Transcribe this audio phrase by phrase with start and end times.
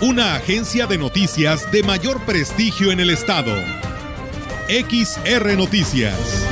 [0.00, 3.52] Una agencia de noticias de mayor prestigio en el estado.
[4.68, 6.46] XR Noticias.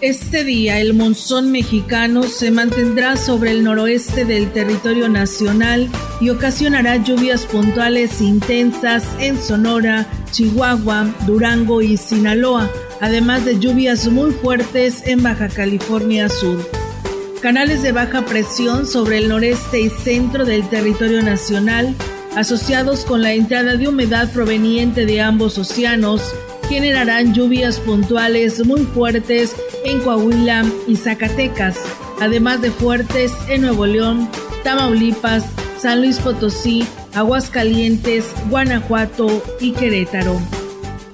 [0.00, 5.88] Este día el monzón mexicano se mantendrá sobre el noroeste del territorio nacional
[6.20, 12.68] y ocasionará lluvias puntuales intensas en Sonora, Chihuahua, Durango y Sinaloa,
[13.00, 16.58] además de lluvias muy fuertes en Baja California Sur.
[17.40, 21.94] Canales de baja presión sobre el noreste y centro del territorio nacional,
[22.36, 26.34] asociados con la entrada de humedad proveniente de ambos océanos,
[26.68, 31.78] generarán lluvias puntuales muy fuertes en Coahuila y Zacatecas,
[32.20, 34.28] además de fuertes en Nuevo León,
[34.64, 35.44] Tamaulipas,
[35.78, 40.38] San Luis Potosí, Aguascalientes, Guanajuato y Querétaro.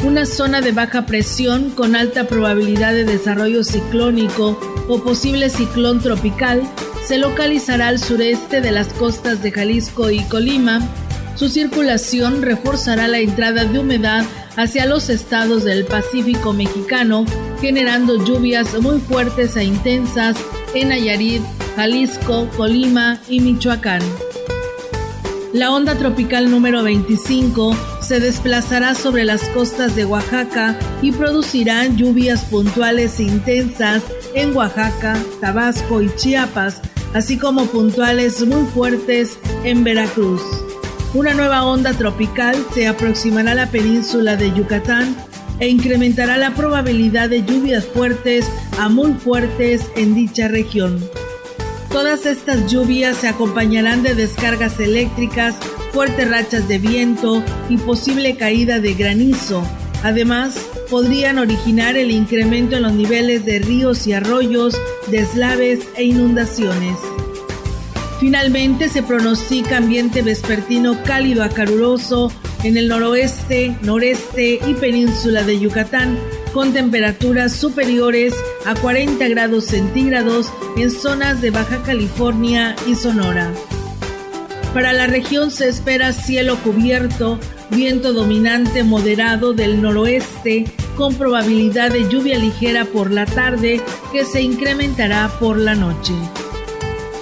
[0.05, 6.63] Una zona de baja presión con alta probabilidad de desarrollo ciclónico o posible ciclón tropical
[7.07, 10.87] se localizará al sureste de las costas de Jalisco y Colima.
[11.37, 17.25] Su circulación reforzará la entrada de humedad hacia los estados del Pacífico mexicano,
[17.63, 20.37] generando lluvias muy fuertes e intensas
[20.75, 21.43] en Nayarit,
[21.77, 24.03] Jalisco, Colima y Michoacán.
[25.55, 32.45] La onda tropical número 25 se desplazará sobre las costas de Oaxaca y producirá lluvias
[32.47, 34.03] puntuales e intensas
[34.35, 36.83] en Oaxaca, Tabasco y Chiapas,
[37.15, 40.43] así como puntuales muy fuertes en Veracruz.
[41.14, 45.14] Una nueva onda tropical se aproximará a la península de Yucatán
[45.61, 48.51] e incrementará la probabilidad de lluvias fuertes
[48.81, 50.98] a muy fuertes en dicha región.
[51.95, 55.55] Todas estas lluvias se acompañarán de descargas eléctricas,
[55.93, 59.63] fuertes rachas de viento y posible caída de granizo.
[60.03, 60.59] Además,
[60.91, 66.99] podrían originar el incremento en los niveles de ríos y arroyos, deslaves e inundaciones.
[68.19, 72.33] Finalmente se pronostica ambiente vespertino cálido a caluroso
[72.64, 76.19] en el noroeste, noreste y península de Yucatán,
[76.52, 83.52] con temperaturas superiores a 40 grados centígrados en zonas de Baja California y Sonora.
[84.73, 87.39] Para la región se espera cielo cubierto,
[87.70, 90.64] viento dominante moderado del noroeste,
[90.96, 93.81] con probabilidad de lluvia ligera por la tarde
[94.13, 96.13] que se incrementará por la noche.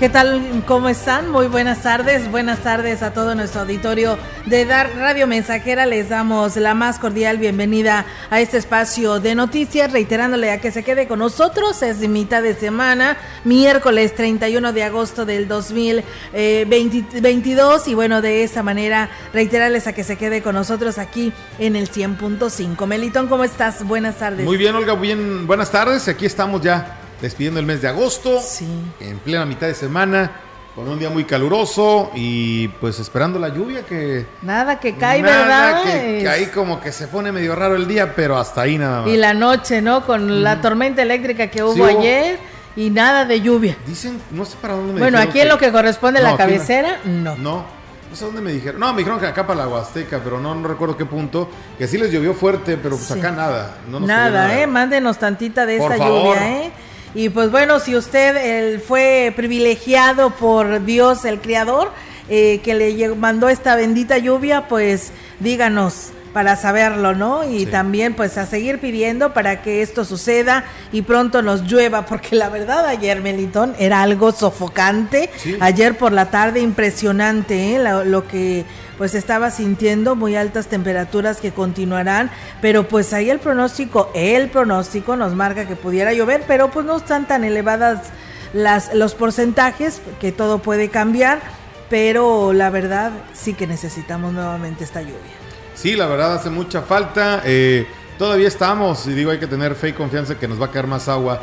[0.00, 0.64] ¿Qué tal?
[0.66, 1.30] ¿Cómo están?
[1.30, 2.30] Muy buenas tardes.
[2.30, 4.16] Buenas tardes a todo nuestro auditorio
[4.46, 5.84] de Dar Radio Mensajera.
[5.84, 10.84] Les damos la más cordial bienvenida a este espacio de noticias, reiterándole a que se
[10.84, 11.82] quede con nosotros.
[11.82, 17.88] Es mitad de semana, miércoles 31 de agosto del 2022.
[17.88, 21.90] Y bueno, de esta manera, reiterarles a que se quede con nosotros aquí en el
[21.90, 22.86] 100.5.
[22.86, 23.84] Melitón, ¿cómo estás?
[23.84, 24.46] Buenas tardes.
[24.46, 24.94] Muy bien, Olga.
[24.94, 26.08] Bien, buenas tardes.
[26.08, 28.66] Aquí estamos ya despidiendo el mes de agosto, Sí.
[29.00, 30.30] en plena mitad de semana,
[30.74, 34.24] con un día muy caluroso y pues esperando la lluvia que...
[34.42, 35.38] Nada que cae, nada,
[35.82, 35.82] ¿verdad?
[35.84, 39.10] Que, ahí como que se pone medio raro el día, pero hasta ahí nada más.
[39.10, 40.06] Y la noche, ¿no?
[40.06, 42.38] Con la tormenta eléctrica que hubo Sí, hubo- ayer
[42.76, 43.76] y nada de lluvia.
[43.84, 46.36] Dicen, no sé para dónde me Bueno, aquí en lo que corresponde a No, la
[46.36, 47.34] cabecera, no.
[47.36, 47.64] No,
[48.08, 48.80] no sé dónde me dijeron.
[48.80, 51.50] No, me dijeron que acá para la Huasteca, pero no, no recuerdo qué punto.
[51.78, 53.18] Que sí les llovió fuerte, pero pues Sí.
[53.18, 53.78] acá nada.
[53.90, 54.68] No nos nada, ¿eh?
[54.68, 56.36] Mándenos tantita de Por esta favor.
[56.36, 56.72] lluvia, ¿eh?
[57.14, 61.90] Y pues bueno, si usted eh, fue privilegiado por Dios, el Creador,
[62.28, 67.42] eh, que le mandó esta bendita lluvia, pues díganos para saberlo, ¿no?
[67.42, 72.36] Y también pues a seguir pidiendo para que esto suceda y pronto nos llueva, porque
[72.36, 75.30] la verdad ayer, Melitón, era algo sofocante.
[75.60, 78.04] Ayer por la tarde impresionante, ¿eh?
[78.04, 78.64] lo, que
[79.00, 82.30] pues estaba sintiendo muy altas temperaturas que continuarán,
[82.60, 86.98] pero pues ahí el pronóstico, el pronóstico nos marca que pudiera llover, pero pues no
[86.98, 88.10] están tan elevadas
[88.52, 91.40] las los porcentajes que todo puede cambiar,
[91.88, 95.32] pero la verdad sí que necesitamos nuevamente esta lluvia.
[95.74, 97.40] Sí, la verdad hace mucha falta.
[97.46, 97.86] Eh,
[98.18, 100.86] todavía estamos, y digo, hay que tener fe y confianza que nos va a caer
[100.86, 101.40] más agua,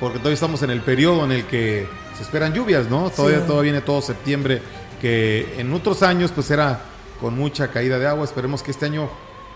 [0.00, 3.08] porque todavía estamos en el periodo en el que se esperan lluvias, ¿no?
[3.08, 4.60] Todavía todo viene todo septiembre,
[5.00, 6.89] que en otros años pues era
[7.20, 8.24] con mucha caída de agua.
[8.24, 9.08] Esperemos que este año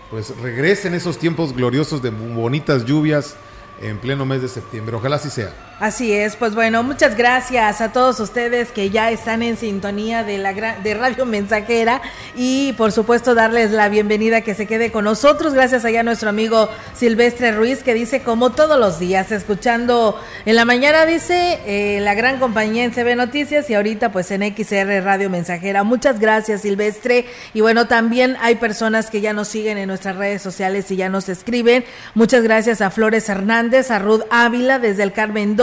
[0.09, 3.35] pues regresen esos tiempos gloriosos de bonitas lluvias
[3.81, 4.95] en pleno mes de septiembre.
[4.95, 5.74] Ojalá así sea.
[5.77, 10.37] Así es, pues bueno, muchas gracias a todos ustedes que ya están en sintonía de
[10.37, 12.01] la de Radio Mensajera
[12.33, 15.53] y por supuesto darles la bienvenida que se quede con nosotros.
[15.53, 20.55] Gracias allá a nuestro amigo Silvestre Ruiz que dice como todos los días, escuchando en
[20.55, 25.03] la mañana dice eh, la gran compañía en CB Noticias y ahorita pues en XR
[25.03, 25.83] Radio Mensajera.
[25.83, 30.41] Muchas gracias Silvestre y bueno, también hay personas que ya nos siguen en nuestras redes
[30.41, 31.83] sociales y ya nos escriben.
[32.13, 35.57] Muchas gracias a Flores Hernández, a Ruth Ávila desde el Carmen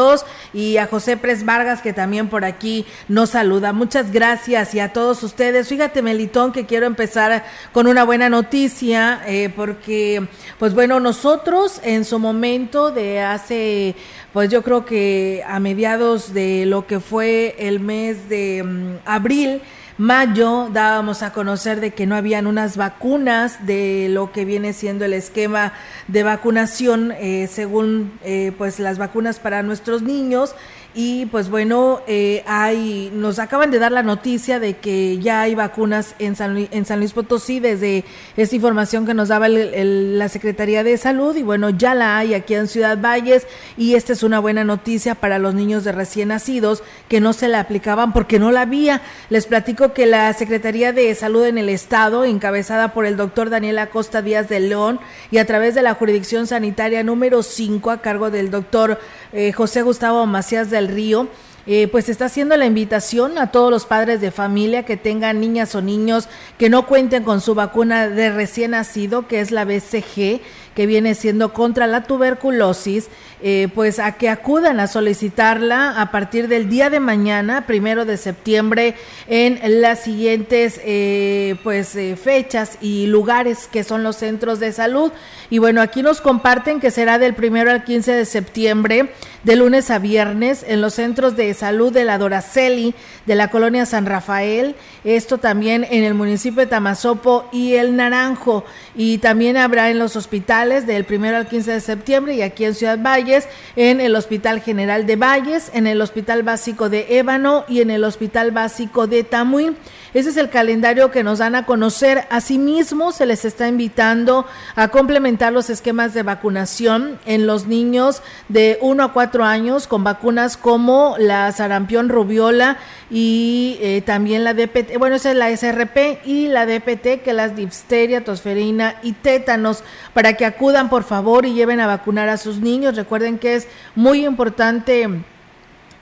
[0.53, 3.73] y a José Pres Vargas que también por aquí nos saluda.
[3.73, 5.69] Muchas gracias y a todos ustedes.
[5.69, 10.27] Fíjate, Melitón, que quiero empezar con una buena noticia eh, porque,
[10.59, 13.95] pues bueno, nosotros en su momento de hace,
[14.33, 19.63] pues yo creo que a mediados de lo que fue el mes de mm, abril,
[20.03, 25.05] mayo dábamos a conocer de que no habían unas vacunas de lo que viene siendo
[25.05, 25.75] el esquema
[26.09, 30.57] de vacunación eh, según eh, pues las vacunas para nuestros niños
[30.95, 35.55] y pues bueno, eh, hay, nos acaban de dar la noticia de que ya hay
[35.55, 38.05] vacunas en San, Luis Potosí desde
[38.37, 42.55] esta información que nos daba la Secretaría de Salud y bueno, ya la hay aquí
[42.55, 43.47] en Ciudad Valles
[43.79, 47.49] y esta es una buena noticia para los niños de recién nacidos que no se
[47.49, 49.01] la aplicaban porque no la había.
[49.31, 53.79] Les platico que la Secretaría de Salud en el Estado, encabezada por el doctor Daniel
[53.79, 55.01] Acosta Díaz de León
[55.31, 59.01] y a través de la jurisdicción sanitaria número 5 a cargo del doctor
[59.33, 61.29] eh, José Gustavo Macías de Río,
[61.67, 65.77] eh, pues está haciendo la invitación a todos los padres de familia que tengan niñas
[65.77, 70.41] o niños que no cuenten con su vacuna de recién nacido, que es la BCG,
[70.75, 73.09] que viene siendo contra la tuberculosis,
[73.43, 78.17] eh, pues a que acudan a solicitarla a partir del día de mañana, primero de
[78.17, 78.95] septiembre,
[79.27, 85.13] en las siguientes eh, pues eh, fechas y lugares que son los centros de salud.
[85.51, 89.11] Y bueno, aquí nos comparten que será del primero al 15 de septiembre,
[89.43, 92.95] de lunes a viernes, en los centros de salud de la Doraceli,
[93.27, 98.65] de la colonia San Rafael, esto también en el municipio de Tamazopo y el Naranjo,
[98.95, 102.77] y también habrá en los hospitales del primero al 15 de septiembre y aquí en
[102.77, 107.81] Ciudad Valles, en el Hospital General de Valles, en el Hospital Básico de Ébano y
[107.81, 109.77] en el Hospital Básico de Tamuín.
[110.15, 112.27] Ese es el calendario que nos dan a conocer.
[112.29, 118.79] Asimismo, se les está invitando a complementar los esquemas de vacunación en los niños de
[118.83, 122.77] 1 a 4 años con vacunas como la sarampión rubiola
[123.11, 127.35] y eh, también la DPT, bueno, esa es la SRP y la DPT, que es
[127.35, 129.83] la difteria, tosferina y tétanos,
[130.13, 132.97] para que acudan por favor y lleven a vacunar a sus niños.
[132.97, 135.09] Recuerden que es muy importante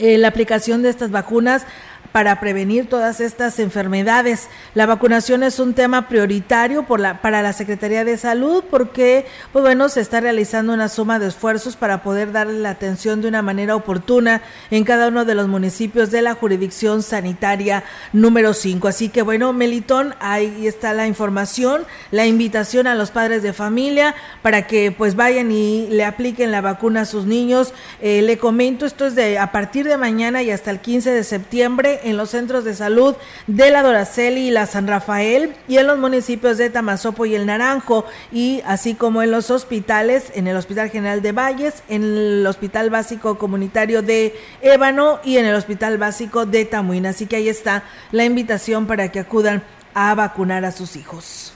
[0.01, 1.67] eh, la aplicación de estas vacunas
[2.13, 4.49] para prevenir todas estas enfermedades.
[4.75, 9.63] La vacunación es un tema prioritario por la, para la Secretaría de Salud porque, pues
[9.63, 13.43] bueno, se está realizando una suma de esfuerzos para poder darle la atención de una
[13.43, 18.89] manera oportuna en cada uno de los municipios de la jurisdicción sanitaria número 5.
[18.89, 24.15] Así que, bueno, Melitón, ahí está la información, la invitación a los padres de familia
[24.43, 27.73] para que pues vayan y le apliquen la vacuna a sus niños.
[28.01, 31.25] Eh, le comento, esto es de a partir de mañana y hasta el 15 de
[31.25, 33.15] septiembre en los centros de salud
[33.47, 37.47] de la Doraceli y la San Rafael y en los municipios de Tamazopo y el
[37.47, 42.47] Naranjo y así como en los hospitales, en el Hospital General de Valles, en el
[42.47, 47.07] Hospital Básico Comunitario de Ébano y en el Hospital Básico de Tamuín.
[47.07, 49.63] Así que ahí está la invitación para que acudan
[49.95, 51.53] a vacunar a sus hijos.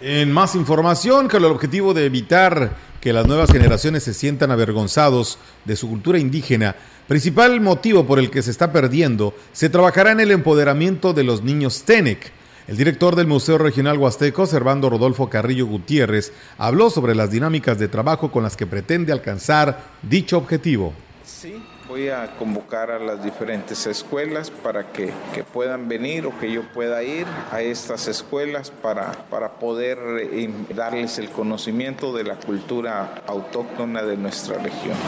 [0.00, 5.38] En más información, con el objetivo de evitar que las nuevas generaciones se sientan avergonzados
[5.64, 6.76] de su cultura indígena,
[7.08, 11.42] Principal motivo por el que se está perdiendo, se trabajará en el empoderamiento de los
[11.42, 12.30] niños TENEC.
[12.66, 17.88] El director del Museo Regional Huasteco, Servando Rodolfo Carrillo Gutiérrez, habló sobre las dinámicas de
[17.88, 20.92] trabajo con las que pretende alcanzar dicho objetivo.
[21.24, 21.54] Sí,
[21.88, 26.62] Voy a convocar a las diferentes escuelas para que, que puedan venir o que yo
[26.74, 33.22] pueda ir a estas escuelas para, para poder eh, darles el conocimiento de la cultura
[33.26, 34.98] autóctona de nuestra región.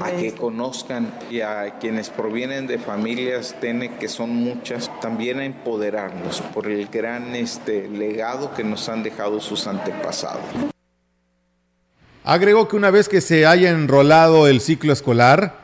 [0.00, 5.44] A que conozcan y a quienes provienen de familias TENE, que son muchas, también a
[5.44, 10.44] empoderarlos por el gran este, legado que nos han dejado sus antepasados.
[12.22, 15.59] Agregó que una vez que se haya enrolado el ciclo escolar,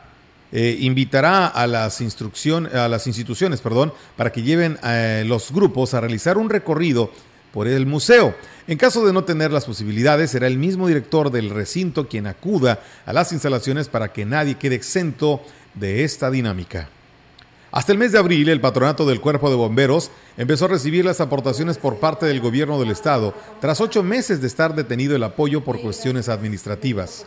[0.51, 5.93] eh, invitará a las, a las instituciones perdón, para que lleven a eh, los grupos
[5.93, 7.11] a realizar un recorrido
[7.51, 8.35] por el museo.
[8.67, 12.81] En caso de no tener las posibilidades, será el mismo director del recinto quien acuda
[13.05, 15.41] a las instalaciones para que nadie quede exento
[15.73, 16.89] de esta dinámica.
[17.71, 21.19] Hasta el mes de abril, el patronato del Cuerpo de Bomberos empezó a recibir las
[21.19, 25.63] aportaciones por parte del gobierno del estado, tras ocho meses de estar detenido el apoyo
[25.63, 27.25] por cuestiones administrativas.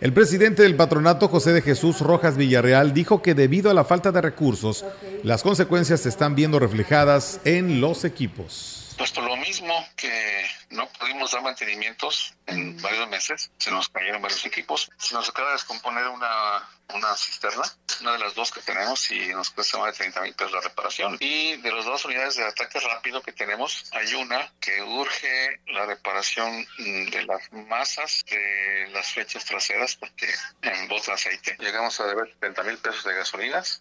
[0.00, 4.12] El presidente del patronato, José de Jesús Rojas Villarreal, dijo que debido a la falta
[4.12, 4.84] de recursos,
[5.22, 8.94] las consecuencias se están viendo reflejadas en los equipos.
[8.98, 14.20] Pues por lo mismo que no pudimos dar mantenimientos en varios meses, se nos cayeron
[14.20, 17.64] varios equipos, se nos acaba de descomponer una, una cisterna,
[18.00, 20.60] una de las dos que tenemos y nos cuesta más de 30 mil pesos la
[20.60, 21.16] reparación.
[21.20, 25.86] Y de las dos unidades de ataque rápido que tenemos, hay una que urge la
[25.86, 30.26] reparación de las masas de las flechas traseras porque
[30.62, 33.80] en bota aceite llegamos a deber 70 mil pesos de gasolinas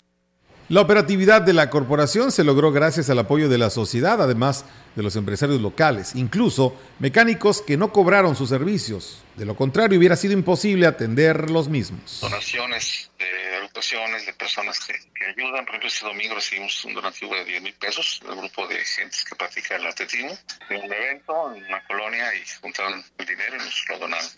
[0.68, 4.66] la operatividad de la corporación se logró gracias al apoyo de la sociedad, además
[4.96, 9.22] de los empresarios locales, incluso mecánicos que no cobraron sus servicios.
[9.36, 12.20] De lo contrario, hubiera sido imposible atender los mismos.
[12.22, 14.94] Donaciones de agrupaciones, de personas que,
[15.26, 15.66] ayudan.
[15.66, 19.26] Por ejemplo, este domingo recibimos un donativo de 10 mil pesos del grupo de gentes
[19.26, 20.38] que practica el atletismo
[20.70, 24.30] de un evento en una colonia y juntaron el dinero y nos lo donaron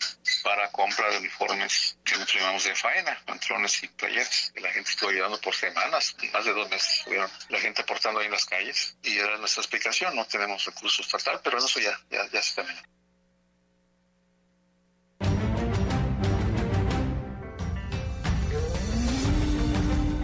[0.42, 4.90] para compra de uniformes que nos llamamos de faena, pantalones y playeras, que la gente
[4.90, 7.04] estuvo ayudando por semanas, más de dos meses
[7.48, 11.40] la gente aportando ahí en las calles y era nuestra explicación, no tenemos recursos estatal,
[11.42, 12.80] pero eso ya, ya, ya se terminó.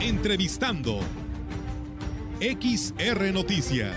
[0.00, 1.00] Entrevistando
[2.40, 3.97] XR Noticias.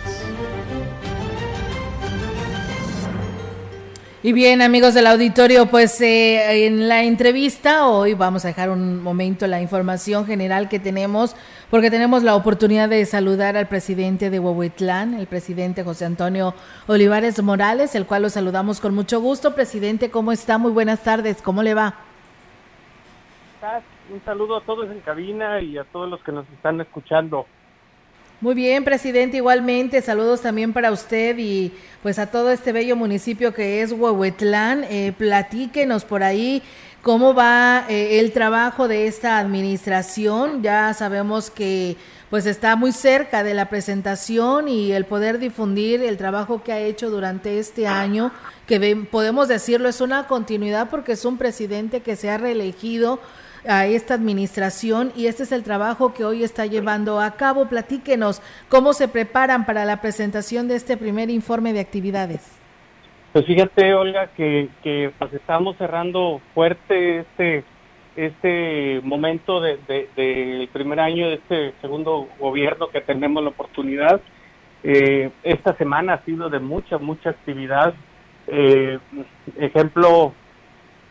[4.23, 9.01] Y bien, amigos del auditorio, pues eh, en la entrevista hoy vamos a dejar un
[9.01, 11.35] momento la información general que tenemos,
[11.69, 16.53] porque tenemos la oportunidad de saludar al presidente de Huehuetlán, el presidente José Antonio
[16.87, 19.53] Olivares Morales, el cual lo saludamos con mucho gusto.
[19.53, 20.57] Presidente, ¿cómo está?
[20.57, 21.95] Muy buenas tardes, ¿cómo le va?
[24.09, 27.45] Un saludo a todos en cabina y a todos los que nos están escuchando.
[28.39, 29.99] Muy bien, presidente, igualmente.
[30.01, 34.85] Saludos también para usted y pues a todo este bello municipio que es Huehuetlán.
[34.85, 36.61] Eh, platíquenos por ahí
[37.07, 40.61] cómo va eh, el trabajo de esta administración.
[40.61, 41.95] Ya sabemos que
[42.29, 46.79] pues está muy cerca de la presentación y el poder difundir el trabajo que ha
[46.79, 48.33] hecho durante este año,
[48.65, 53.21] que podemos decirlo es una continuidad porque es un presidente que se ha reelegido
[53.65, 57.69] a esta administración y este es el trabajo que hoy está llevando a cabo.
[57.69, 62.66] Platíquenos cómo se preparan para la presentación de este primer informe de actividades.
[63.37, 67.63] Pues fíjate, Olga, que, pues estamos cerrando fuerte este
[68.15, 74.21] este momento del de, primer año de este segundo gobierno que tenemos la oportunidad.
[74.81, 77.93] Eh, esta semana ha sido de mucha, mucha actividad.
[78.47, 78.97] Eh,
[79.59, 80.33] ejemplo,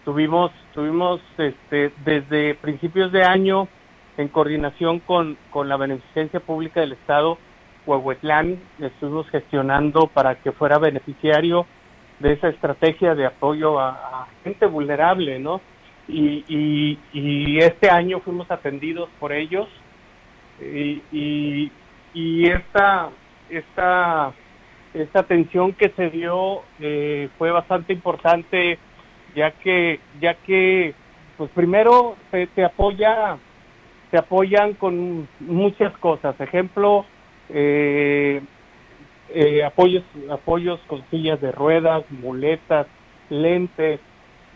[0.04, 3.68] Tuvimos, tuvimos este, desde principios de año,
[4.16, 7.38] en coordinación con, con la Beneficencia Pública del Estado,
[7.86, 11.66] Huehuetlán, estuvimos gestionando para que fuera beneficiario
[12.18, 15.60] de esa estrategia de apoyo a, gente vulnerable, ¿no?
[16.08, 19.68] Y, y, y, este año fuimos atendidos por ellos
[20.60, 21.72] y, y,
[22.14, 23.10] y esta,
[23.50, 24.32] esta,
[24.94, 28.78] esta atención que se dio eh, fue bastante importante
[29.34, 30.94] ya que ya que
[31.36, 33.36] pues primero te, apoya
[34.10, 37.04] te apoyan con muchas cosas ejemplo
[37.50, 38.40] eh,
[39.30, 42.86] eh, apoyos apoyos con sillas de ruedas muletas
[43.28, 44.00] lentes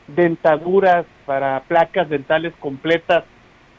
[0.06, 3.24] dentaduras para placas dentales completas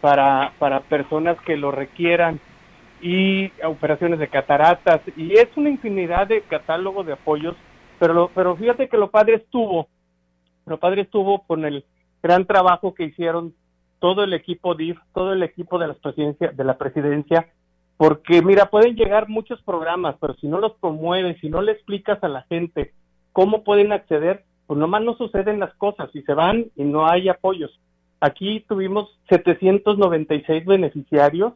[0.01, 2.39] para para personas que lo requieran
[3.03, 5.01] y operaciones de cataratas.
[5.17, 7.55] Y es una infinidad de catálogos de apoyos
[7.99, 9.87] pero pero fíjate que lo padre estuvo
[10.65, 11.85] lo padre estuvo con el
[12.21, 13.53] gran trabajo que hicieron
[13.99, 17.49] todo el equipo DIF, todo el equipo de la presidencia, de la presidencia,
[18.01, 22.17] porque mira, pueden llegar muchos programas, pero si no los promueves, si no le explicas
[22.23, 22.93] a la gente
[23.31, 27.29] cómo pueden acceder, pues nomás no suceden las cosas y se van y no hay
[27.29, 27.79] apoyos.
[28.19, 31.53] Aquí tuvimos 796 beneficiarios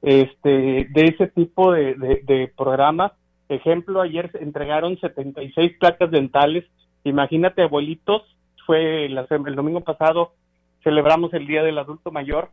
[0.00, 3.12] este, de ese tipo de, de, programa.
[3.50, 6.64] Ejemplo, ayer se entregaron 76 placas dentales.
[7.04, 8.22] Imagínate, abuelitos,
[8.64, 10.32] fue el domingo pasado,
[10.82, 12.48] celebramos el Día del Adulto Mayor,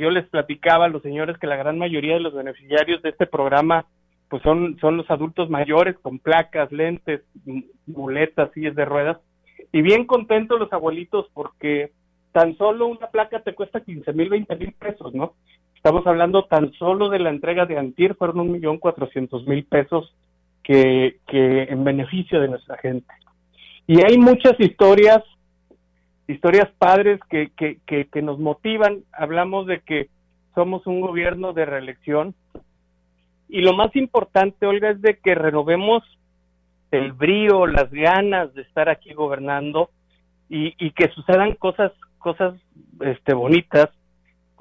[0.00, 3.26] yo les platicaba a los señores que la gran mayoría de los beneficiarios de este
[3.26, 3.86] programa
[4.28, 7.20] pues son, son los adultos mayores con placas, lentes,
[7.86, 9.18] muletas, sillas de ruedas,
[9.72, 11.92] y bien contentos los abuelitos porque
[12.32, 15.34] tan solo una placa te cuesta 15 mil, 20 mil pesos, ¿no?
[15.74, 20.14] Estamos hablando tan solo de la entrega de Antir, fueron un millón cuatrocientos mil pesos
[20.62, 23.12] que, que en beneficio de nuestra gente.
[23.86, 25.22] Y hay muchas historias,
[26.32, 29.04] historias padres que, que, que, que nos motivan.
[29.12, 30.08] Hablamos de que
[30.54, 32.34] somos un gobierno de reelección.
[33.48, 36.02] Y lo más importante, Olga, es de que renovemos
[36.90, 39.90] el brío, las ganas de estar aquí gobernando
[40.48, 42.54] y, y que sucedan cosas, cosas
[43.00, 43.90] este, bonitas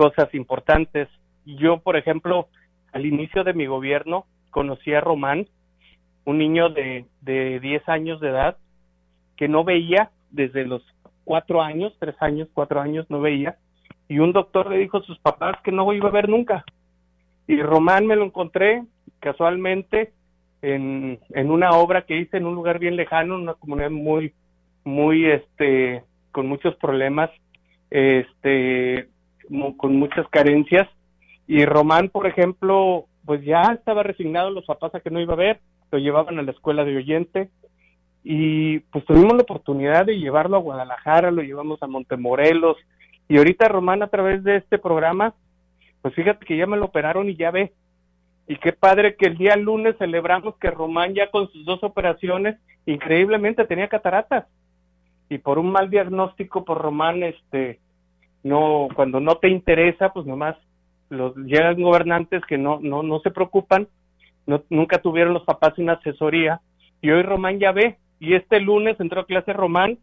[0.01, 1.07] cosas importantes.
[1.45, 2.47] Yo, por ejemplo,
[2.91, 5.45] al inicio de mi gobierno conocí a Román,
[6.25, 8.57] un niño de, de 10 años de edad
[9.37, 10.81] que no veía desde los
[11.31, 13.55] cuatro años, tres años, cuatro años, no veía.
[14.09, 16.65] Y un doctor le dijo a sus papás que no iba a ver nunca.
[17.47, 18.83] Y Román me lo encontré
[19.21, 20.11] casualmente
[20.61, 24.33] en, en una obra que hice en un lugar bien lejano, en una comunidad muy,
[24.83, 27.29] muy, este, con muchos problemas,
[27.89, 29.07] este,
[29.77, 30.89] con muchas carencias.
[31.47, 35.37] Y Román, por ejemplo, pues ya estaba resignado los papás a que no iba a
[35.37, 35.61] ver,
[35.93, 37.49] lo llevaban a la escuela de oyente
[38.23, 42.77] y pues tuvimos la oportunidad de llevarlo a Guadalajara, lo llevamos a Montemorelos
[43.27, 45.33] y ahorita Román a través de este programa,
[46.01, 47.71] pues fíjate que ya me lo operaron y ya ve.
[48.47, 52.57] Y qué padre que el día lunes celebramos que Román ya con sus dos operaciones
[52.85, 54.45] increíblemente tenía cataratas.
[55.29, 57.79] Y por un mal diagnóstico por Román este
[58.43, 60.57] no cuando no te interesa pues nomás
[61.09, 63.87] los llegan gobernantes que no no no se preocupan
[64.47, 66.59] no, nunca tuvieron los papás una asesoría
[67.01, 69.97] y hoy Román ya ve y este lunes entró a clase Román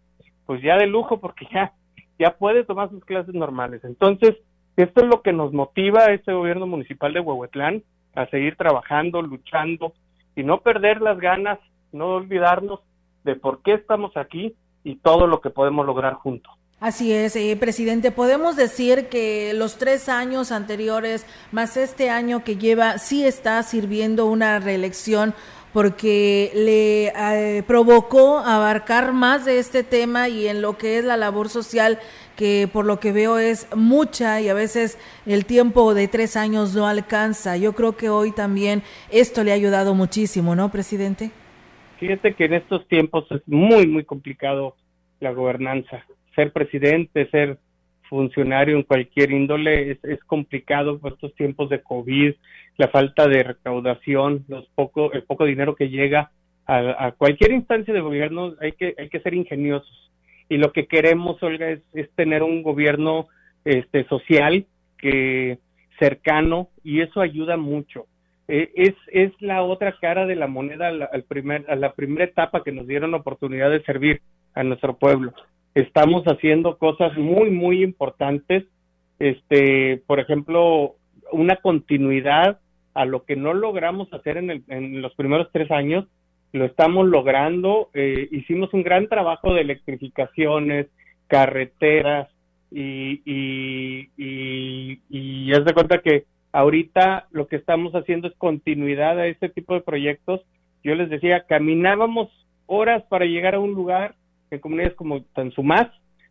[0.44, 1.72] pues ya de lujo porque ya
[2.18, 4.36] ya puede tomar sus clases normales entonces
[4.76, 7.82] esto es lo que nos motiva a este gobierno municipal de Huehuetlán
[8.14, 9.94] a seguir trabajando luchando
[10.34, 11.60] y no perder las ganas
[11.92, 12.80] no olvidarnos
[13.24, 17.56] de por qué estamos aquí y todo lo que podemos lograr juntos Así es, eh,
[17.58, 18.12] presidente.
[18.12, 24.26] Podemos decir que los tres años anteriores, más este año que lleva, sí está sirviendo
[24.26, 25.34] una reelección
[25.72, 31.16] porque le eh, provocó abarcar más de este tema y en lo que es la
[31.16, 31.98] labor social,
[32.36, 36.74] que por lo que veo es mucha y a veces el tiempo de tres años
[36.74, 37.56] no alcanza.
[37.56, 41.30] Yo creo que hoy también esto le ha ayudado muchísimo, ¿no, presidente?
[41.98, 44.76] Fíjete que en estos tiempos es muy, muy complicado
[45.20, 46.04] la gobernanza
[46.34, 47.58] ser presidente, ser
[48.08, 52.34] funcionario en cualquier índole es, es complicado por estos tiempos de COVID,
[52.76, 56.30] la falta de recaudación, los poco, el poco dinero que llega
[56.66, 60.10] a, cualquier instancia de gobierno, hay que, hay que ser ingeniosos.
[60.50, 63.28] Y lo que queremos, Olga, es, es tener un gobierno
[63.64, 64.66] este, social
[64.98, 65.58] que
[65.98, 68.06] cercano y eso ayuda mucho.
[68.48, 72.62] Eh, es, es la otra cara de la moneda al primer, a la primera etapa
[72.62, 74.20] que nos dieron la oportunidad de servir
[74.54, 75.32] a nuestro pueblo
[75.80, 78.64] estamos haciendo cosas muy, muy importantes.
[79.18, 80.96] Este, por ejemplo,
[81.32, 82.60] una continuidad
[82.94, 86.06] a lo que no logramos hacer en, el, en los primeros tres años,
[86.52, 87.90] lo estamos logrando.
[87.94, 90.86] Eh, hicimos un gran trabajo de electrificaciones,
[91.26, 92.28] carreteras
[92.70, 99.18] y, y, y, y haz de cuenta que ahorita lo que estamos haciendo es continuidad
[99.18, 100.40] a este tipo de proyectos.
[100.82, 102.30] Yo les decía, caminábamos
[102.66, 104.14] horas para llegar a un lugar
[104.50, 105.88] en comunidades como Tanzumás,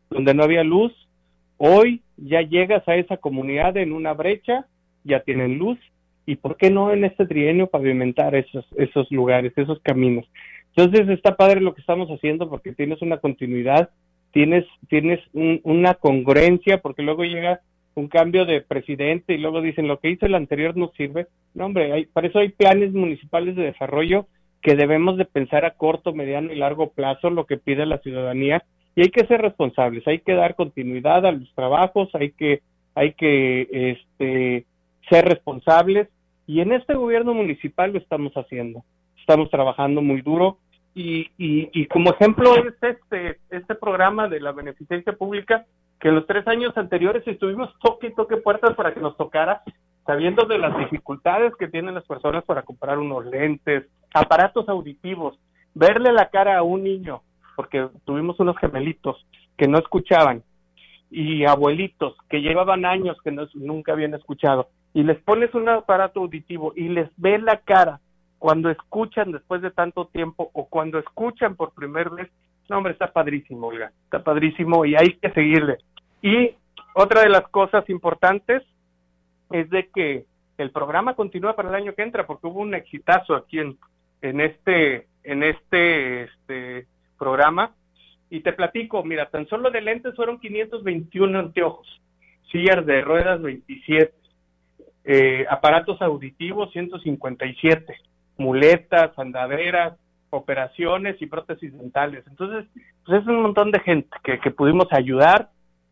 [0.09, 0.93] donde no había luz,
[1.57, 4.65] hoy ya llegas a esa comunidad en una brecha,
[5.03, 5.79] ya tienen luz,
[6.25, 10.25] y por qué no en este trienio pavimentar esos, esos lugares, esos caminos.
[10.75, 13.89] Entonces está padre lo que estamos haciendo porque tienes una continuidad,
[14.31, 17.61] tienes, tienes una congruencia, porque luego llega
[17.95, 21.27] un cambio de presidente y luego dicen lo que hizo el anterior no sirve.
[21.55, 24.27] No, hombre, hay, para eso hay planes municipales de desarrollo
[24.67, 28.65] que debemos de pensar a corto, mediano y largo plazo lo que pide la ciudadanía
[28.95, 33.13] y hay que ser responsables, hay que dar continuidad a los trabajos, hay que hay
[33.13, 34.65] que este
[35.09, 36.09] ser responsables
[36.47, 38.83] y en este gobierno municipal lo estamos haciendo.
[39.17, 40.57] Estamos trabajando muy duro
[40.93, 45.65] y, y, y como ejemplo es este este programa de la beneficencia pública
[45.97, 49.63] que en los tres años anteriores estuvimos toque y toque puertas para que nos tocara
[50.07, 53.85] sabiendo de las dificultades que tienen las personas para comprar unos lentes,
[54.19, 55.37] aparatos auditivos,
[55.73, 57.21] verle la cara a un niño,
[57.55, 59.25] porque tuvimos unos gemelitos
[59.57, 60.43] que no escuchaban,
[61.09, 66.21] y abuelitos que llevaban años que no, nunca habían escuchado y les pones un aparato
[66.21, 67.99] auditivo y les ve la cara
[68.39, 72.29] cuando escuchan después de tanto tiempo o cuando escuchan por primera vez,
[72.69, 75.77] no hombre, está padrísimo, Olga, está padrísimo y hay que seguirle.
[76.21, 76.55] Y
[76.93, 78.63] otra de las cosas importantes
[79.51, 80.25] es de que
[80.57, 83.77] el programa continúa para el año que entra porque hubo un exitazo aquí en,
[84.21, 87.73] en este en este este programa
[88.29, 91.87] y te platico, mira, tan solo de lentes fueron 521 anteojos,
[92.51, 94.13] sillas de ruedas 27,
[95.05, 97.95] eh, aparatos auditivos 157,
[98.37, 99.93] muletas, andaderas,
[100.29, 102.25] operaciones y prótesis dentales.
[102.27, 102.69] Entonces,
[103.05, 105.49] pues es un montón de gente que, que pudimos ayudar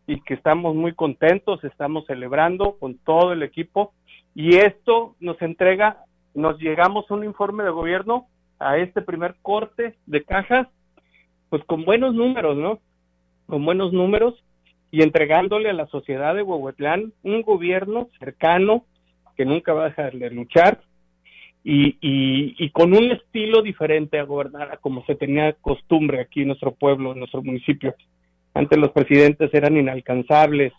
[0.07, 3.93] y que estamos muy contentos, estamos celebrando con todo el equipo
[4.35, 6.03] y esto nos entrega,
[6.35, 8.27] nos llegamos un informe de gobierno
[8.59, 10.67] a este primer corte de cajas
[11.49, 12.79] pues con buenos números, ¿no?
[13.47, 14.35] Con buenos números
[14.91, 18.85] y entregándole a la sociedad de Huehuetlán un gobierno cercano
[19.37, 20.81] que nunca va a dejar de luchar
[21.63, 26.75] y, y, con un estilo diferente a gobernar como se tenía costumbre aquí en nuestro
[26.75, 27.95] pueblo, en nuestro municipio.
[28.53, 30.73] Antes los presidentes eran inalcanzables,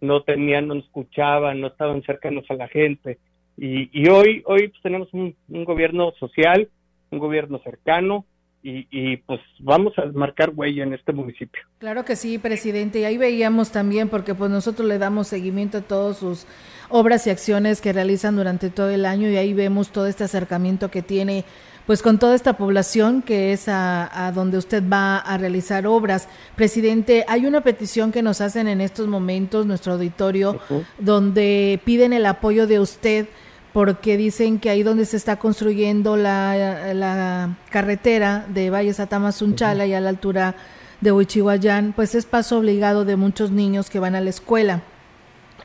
[0.00, 3.18] no tenían, no escuchaban, no estaban cercanos a la gente.
[3.56, 6.68] Y, y hoy, hoy pues, tenemos un, gobierno social,
[7.10, 8.24] un gobierno cercano,
[8.64, 11.60] y, pues vamos a marcar huella en este municipio.
[11.78, 13.00] Claro que sí, presidente.
[13.00, 16.46] Y ahí veíamos también, porque pues nosotros le damos seguimiento a todas sus
[16.88, 20.92] obras y acciones que realizan durante todo el año y ahí vemos todo este acercamiento
[20.92, 21.44] que tiene
[21.86, 26.28] pues con toda esta población que es a, donde usted va a realizar obras.
[26.56, 30.60] Presidente, hay una petición que nos hacen en estos momentos, nuestro auditorio,
[30.98, 33.26] donde piden el apoyo de usted
[33.72, 39.88] porque dicen que ahí donde se está construyendo la, la carretera de Valles a Tamazunchale
[39.88, 40.54] y a la altura
[41.00, 44.82] de Huichihuayán, pues es paso obligado de muchos niños que van a la escuela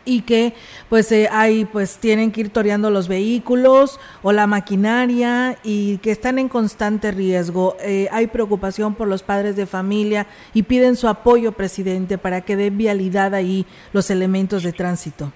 [0.07, 0.53] y que
[0.89, 6.11] pues eh, hay pues tienen que ir toreando los vehículos o la maquinaria y que
[6.11, 7.75] están en constante riesgo.
[7.83, 12.55] Eh, hay preocupación por los padres de familia y piden su apoyo, presidente, para que
[12.55, 15.31] dé vialidad ahí los elementos de tránsito.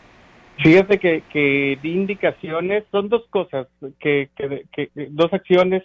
[0.63, 3.67] Fíjate que, que di indicaciones, son dos cosas,
[3.99, 5.83] que, que, dos acciones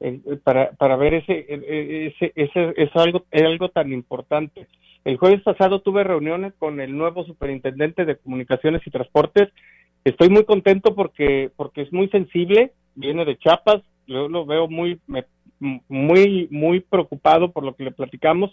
[0.00, 4.66] eh, para, para ver ese, ese, ese, es algo, es algo tan importante.
[5.06, 9.50] El jueves pasado tuve reuniones con el nuevo superintendente de comunicaciones y transportes.
[10.02, 15.00] Estoy muy contento porque, porque es muy sensible, viene de Chiapas, yo lo veo muy,
[15.60, 18.50] muy, muy preocupado por lo que le platicamos.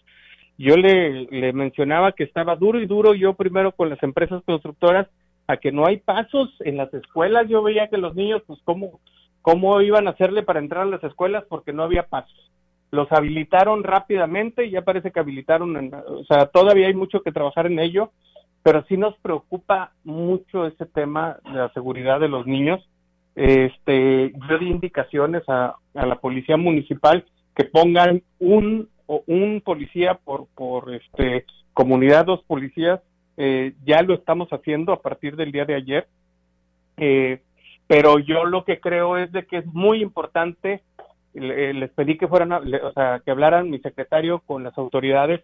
[0.59, 5.07] Yo le, le mencionaba que estaba duro y duro yo primero con las empresas constructoras
[5.47, 7.49] a que no hay pasos en las escuelas.
[7.49, 8.99] Yo veía que los niños, pues, ¿cómo,
[9.41, 12.51] cómo iban a hacerle para entrar a las escuelas porque no había pasos.
[12.93, 17.65] Los habilitaron rápidamente y ya parece que habilitaron, o sea, todavía hay mucho que trabajar
[17.65, 18.11] en ello,
[18.61, 22.87] pero sí nos preocupa mucho ese tema de la seguridad de los niños.
[23.35, 27.25] Este, yo di indicaciones a, a la policía municipal
[27.55, 33.01] que pongan un un policía por por este comunidad, dos policías
[33.37, 36.07] eh, ya lo estamos haciendo a partir del día de ayer,
[36.97, 37.41] eh,
[37.87, 40.83] pero yo lo que creo es de que es muy importante,
[41.33, 45.41] les pedí que fueran, o sea, que hablaran mi secretario con las autoridades,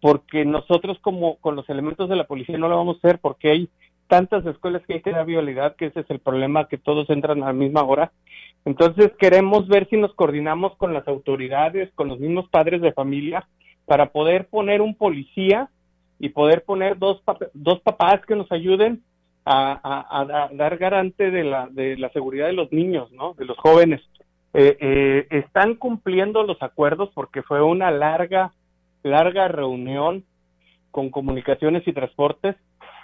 [0.00, 3.50] porque nosotros como con los elementos de la policía no lo vamos a hacer porque
[3.50, 3.68] hay
[4.08, 7.42] tantas escuelas que hay que dar vialidad, que ese es el problema, que todos entran
[7.42, 8.12] a la misma hora.
[8.64, 13.46] Entonces queremos ver si nos coordinamos con las autoridades, con los mismos padres de familia,
[13.86, 15.70] para poder poner un policía
[16.18, 17.22] y poder poner dos,
[17.54, 19.02] dos papás que nos ayuden
[19.46, 23.34] a, dar garante de la, de la seguridad de los niños, ¿no?
[23.34, 24.02] De los jóvenes.
[24.52, 28.52] Eh, eh, están cumpliendo los acuerdos porque fue una larga,
[29.02, 30.24] larga reunión
[30.90, 32.56] con comunicaciones y transportes.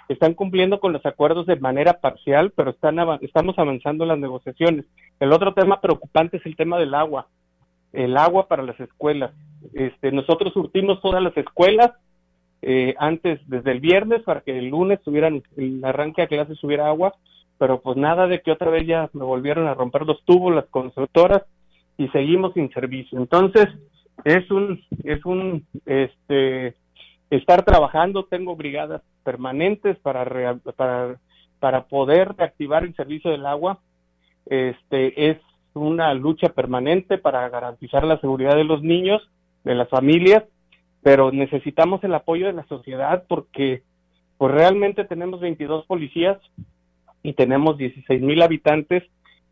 [0.09, 4.85] Están cumpliendo con los acuerdos de manera parcial, pero están estamos avanzando en las negociaciones.
[5.19, 7.27] El otro tema preocupante es el tema del agua,
[7.91, 9.31] el agua para las escuelas.
[9.73, 11.91] Este, nosotros surtimos todas las escuelas
[12.61, 16.87] eh, antes, desde el viernes, para que el lunes tuvieran, el arranque a clases hubiera
[16.87, 17.13] agua,
[17.57, 20.65] pero pues nada de que otra vez ya me volvieron a romper los tubos las
[20.65, 21.43] constructoras
[21.97, 23.17] y seguimos sin servicio.
[23.17, 23.67] Entonces,
[24.23, 26.75] es un, es un, este,
[27.29, 31.19] estar trabajando, tengo brigadas permanentes para, para,
[31.59, 33.79] para poder reactivar el servicio del agua,
[34.45, 35.37] este, es
[35.73, 39.21] una lucha permanente para garantizar la seguridad de los niños,
[39.63, 40.43] de las familias,
[41.03, 43.83] pero necesitamos el apoyo de la sociedad porque
[44.37, 46.37] pues realmente tenemos 22 policías
[47.23, 49.03] y tenemos 16 mil habitantes,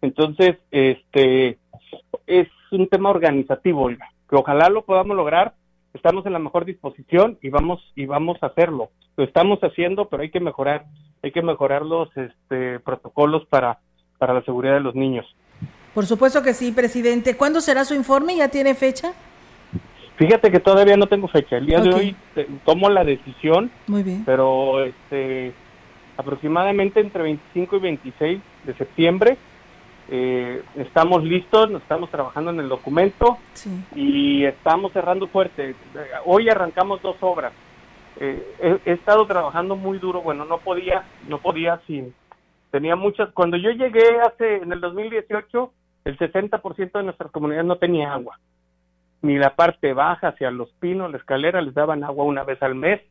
[0.01, 1.57] entonces este
[2.27, 5.53] es un tema organizativo, que ojalá lo podamos lograr.
[5.93, 8.89] estamos en la mejor disposición y vamos y vamos a hacerlo.
[9.17, 10.85] Lo estamos haciendo, pero hay que mejorar,
[11.23, 13.79] hay que mejorar los este, protocolos para
[14.17, 15.25] para la seguridad de los niños.
[15.93, 17.37] Por supuesto que sí, presidente.
[17.37, 18.35] ¿Cuándo será su informe?
[18.35, 19.13] ¿Ya tiene fecha?
[20.17, 21.57] Fíjate que todavía no tengo fecha.
[21.57, 22.15] El día de hoy
[22.65, 23.71] tomo la decisión.
[23.87, 24.23] Muy bien.
[24.25, 25.53] Pero este,
[26.17, 29.37] aproximadamente entre 25 y 26 de septiembre
[30.07, 33.37] eh, estamos listos, estamos trabajando en el documento
[33.95, 35.75] y estamos cerrando fuerte.
[36.25, 37.53] Hoy arrancamos dos obras.
[38.19, 40.21] Eh, he, estado trabajando muy duro.
[40.21, 42.13] Bueno, no podía, no podía sin.
[42.69, 43.31] Tenía muchas.
[43.31, 45.71] Cuando yo llegué hace en el 2018,
[46.05, 48.37] el 60% de nuestras comunidades no tenía agua
[49.21, 52.75] ni la parte baja hacia los pinos, la escalera, les daban agua una vez al
[52.75, 53.01] mes.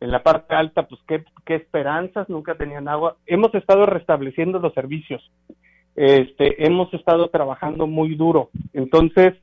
[0.00, 1.22] En la parte alta, pues qué,
[1.54, 3.16] esperanzas, nunca tenían agua.
[3.26, 5.22] Hemos estado restableciendo los servicios.
[5.94, 8.50] Este, hemos estado trabajando muy duro.
[8.72, 9.34] Entonces,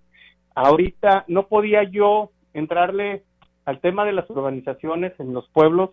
[0.56, 3.24] ahorita no podía yo entrarle
[3.65, 5.91] al tema de las urbanizaciones en los pueblos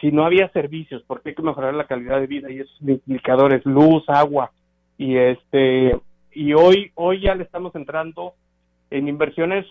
[0.00, 3.64] si no había servicios, porque hay que mejorar la calidad de vida y esos indicadores,
[3.64, 4.50] luz, agua.
[4.98, 5.96] Y este,
[6.32, 8.34] y hoy, hoy ya le estamos entrando
[8.90, 9.64] en inversiones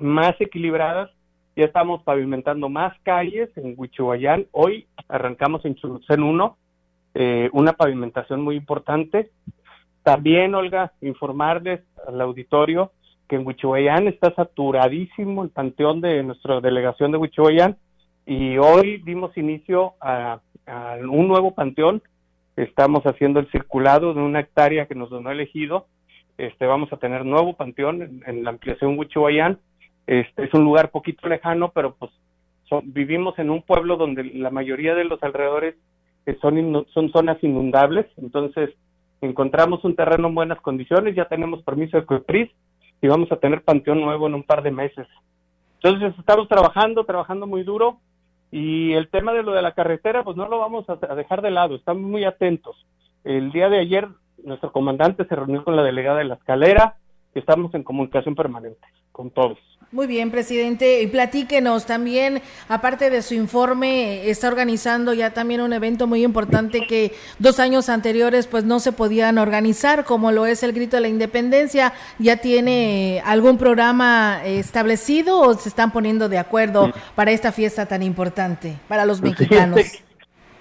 [0.00, 1.10] más equilibradas.
[1.56, 4.46] Ya estamos pavimentando más calles en Huichihuayán.
[4.50, 6.56] Hoy arrancamos en Chulucén 1,
[7.14, 9.30] eh, una pavimentación muy importante.
[10.02, 12.90] También, Olga, informarles al auditorio
[13.28, 17.76] que en Huichihuayán está saturadísimo el panteón de nuestra delegación de Huichihuayán
[18.26, 20.40] y hoy dimos inicio a,
[21.08, 22.02] un nuevo panteón.
[22.56, 25.86] Estamos haciendo el circulado de una hectárea que nos donó elegido
[26.36, 29.58] este, vamos a tener nuevo panteón en, la ampliación Huichihuayán.
[30.06, 32.10] Este, es un lugar poquito lejano, pero pues
[32.84, 35.76] vivimos en un pueblo donde la mayoría de los alrededores
[36.26, 38.70] eh, son, son zonas inundables, entonces
[39.20, 42.50] encontramos un terreno en buenas condiciones, ya tenemos permiso de COEPRIS
[43.00, 45.06] y vamos a tener panteón nuevo en un par de meses.
[45.82, 47.98] Entonces estamos trabajando, trabajando muy duro
[48.50, 51.50] y el tema de lo de la carretera, pues no lo vamos a dejar de
[51.50, 52.86] lado, estamos muy atentos.
[53.22, 54.08] El día de ayer
[54.42, 56.96] nuestro comandante se reunió con la delegada de la escalera,
[57.34, 59.58] estamos en comunicación permanente con todos.
[59.92, 61.02] Muy bien, presidente.
[61.02, 66.84] Y platíquenos también, aparte de su informe, está organizando ya también un evento muy importante
[66.88, 71.02] que dos años anteriores pues no se podían organizar, como lo es el Grito de
[71.02, 71.92] la Independencia.
[72.18, 78.02] ¿Ya tiene algún programa establecido o se están poniendo de acuerdo para esta fiesta tan
[78.02, 80.02] importante para los mexicanos?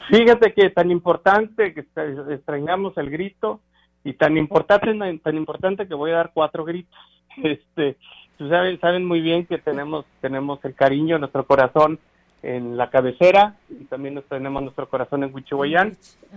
[0.09, 1.85] Fíjate que tan importante que
[2.29, 3.61] extrañamos el grito
[4.03, 6.99] y tan importante tan importante que voy a dar cuatro gritos.
[7.43, 7.97] Este,
[8.37, 11.99] saben saben muy bien que tenemos tenemos el cariño, nuestro corazón
[12.41, 15.95] en la cabecera y también tenemos nuestro corazón en Huichihuayán,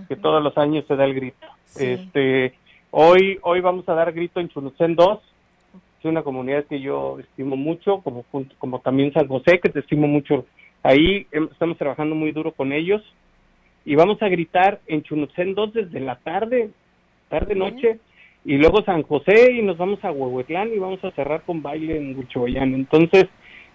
[0.09, 1.47] que todos los años se da el grito.
[1.79, 2.55] Este,
[2.91, 5.21] hoy hoy vamos a dar grito en Chunucén 2.
[5.99, 8.25] Es una comunidad que yo estimo mucho, como
[8.59, 10.47] como también San José, que te estimo mucho.
[10.83, 13.03] Ahí em, estamos trabajando muy duro con ellos
[13.85, 16.71] y vamos a gritar en Chunucén 2 desde la tarde,
[17.29, 17.99] tarde noche,
[18.47, 21.97] y luego San José y nos vamos a Huehuetlán y vamos a cerrar con baile
[21.97, 22.75] en Huichoyán.
[22.75, 23.27] Entonces,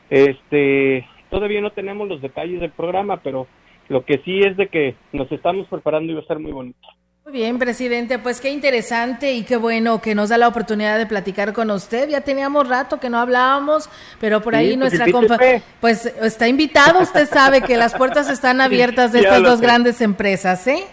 [0.09, 3.47] este, todavía no tenemos los detalles del programa, pero
[3.89, 6.79] lo que sí es de que nos estamos preparando y va a ser muy bonito.
[7.25, 11.05] Muy bien, presidente, pues qué interesante y qué bueno que nos da la oportunidad de
[11.05, 12.07] platicar con usted.
[12.09, 13.89] Ya teníamos rato que no hablábamos,
[14.21, 19.11] pero por ahí pues nuestra pues está invitado, usted sabe que las puertas están abiertas
[19.11, 20.85] de estas dos grandes empresas, ¿eh?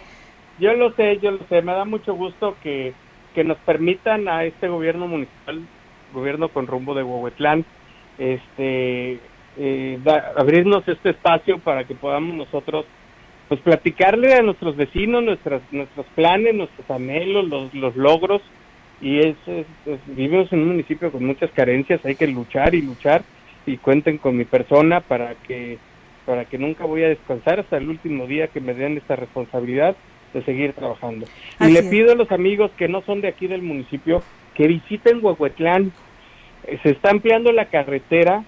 [0.59, 2.93] Yo lo sé, yo lo sé, me da mucho gusto que,
[3.33, 5.61] que nos permitan a este gobierno municipal,
[6.13, 7.65] gobierno con rumbo de Huehuetlán,
[8.17, 9.19] este,
[9.57, 9.99] eh,
[10.35, 12.85] abrirnos este espacio para que podamos nosotros
[13.47, 18.41] pues platicarle a nuestros vecinos nuestras, nuestros planes, nuestros anhelos, los, los logros.
[19.01, 19.35] Y es,
[20.07, 23.23] vivimos en un municipio con muchas carencias, hay que luchar y luchar
[23.65, 25.77] y cuenten con mi persona para que
[26.25, 29.95] para que nunca voy a descansar hasta el último día que me den esta responsabilidad
[30.33, 31.25] de seguir trabajando.
[31.59, 34.21] y le pido a los amigos que no son de aquí del municipio
[34.55, 35.91] que visiten Huehuetlán.
[36.83, 38.43] Se está ampliando la carretera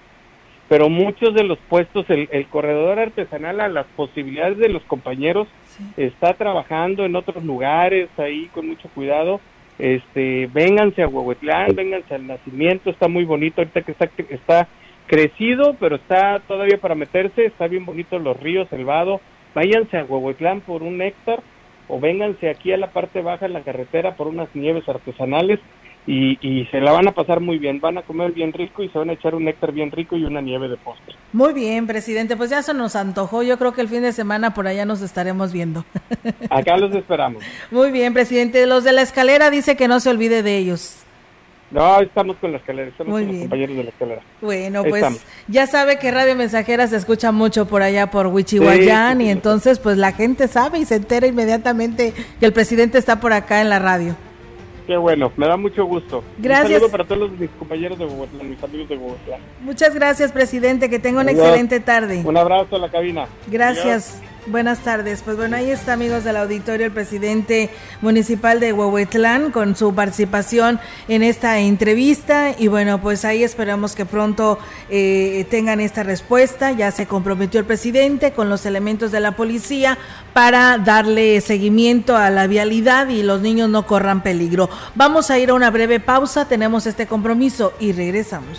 [0.72, 5.46] pero muchos de los puestos, el, corredor artesanal a las posibilidades de los compañeros
[5.98, 9.38] está trabajando en otros lugares ahí con mucho cuidado.
[9.78, 14.68] Este, vénganse a Huehuetlán, vénganse al nacimiento, está muy bonito ahorita que está, está
[15.06, 19.20] crecido, pero está todavía para meterse, está bien bonito los ríos, el vado.
[19.54, 21.42] Váyanse a Huehuetlán por un néctar
[21.92, 25.60] o vénganse aquí a la parte baja de la carretera por unas nieves artesanales
[26.06, 28.98] y, se la van a pasar muy bien, van a comer bien rico y se
[28.98, 31.14] van a echar un néctar bien rico y una nieve de postre.
[31.34, 34.54] Muy bien, presidente, pues ya se nos antojó, yo creo que el fin de semana
[34.54, 35.84] por allá nos estaremos viendo.
[36.48, 37.44] Acá los esperamos.
[37.70, 41.04] Muy bien, presidente, los de la escalera dice que no se olvide de ellos.
[41.72, 44.22] No, estamos con la escalera, estamos con los compañeros de la escalera.
[44.40, 45.04] Bueno, pues
[45.48, 49.96] ya sabe que Radio Mensajera se escucha mucho por allá por Huichihuayán y entonces pues
[49.96, 53.78] la gente sabe y se entera inmediatamente que el presidente está por acá en la
[53.78, 54.14] radio.
[54.86, 56.22] Qué bueno, me da mucho gusto.
[56.38, 56.66] Gracias.
[56.66, 59.38] Un saludo para todos mis compañeros de Bogotá, mis amigos de Bogotá.
[59.60, 62.22] Muchas gracias, presidente, que tenga una excelente tarde.
[62.24, 63.26] Un abrazo a la cabina.
[63.46, 64.20] Gracias.
[64.46, 65.22] Buenas tardes.
[65.24, 70.80] Pues bueno, ahí está, amigos del auditorio, el presidente municipal de Huehuetlán con su participación
[71.06, 72.52] en esta entrevista.
[72.58, 74.58] Y bueno, pues ahí esperamos que pronto
[74.90, 76.72] eh, tengan esta respuesta.
[76.72, 79.96] Ya se comprometió el presidente con los elementos de la policía
[80.32, 84.68] para darle seguimiento a la vialidad y los niños no corran peligro.
[84.96, 88.58] Vamos a ir a una breve pausa, tenemos este compromiso y regresamos.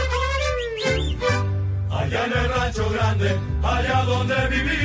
[2.11, 4.81] allá en el rancho grande, allá donde vivía.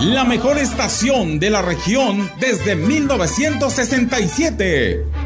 [0.00, 5.23] La mejor estación de la región desde 1967.